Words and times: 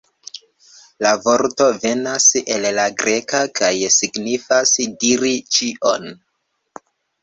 La 1.05 1.11
vorto 1.25 1.67
venas 1.83 2.27
el 2.55 2.67
la 2.79 2.87
greka 3.03 3.45
kaj 3.63 3.73
signifas 4.01 4.77
"diri 5.07 5.39
ĉion". 5.57 6.15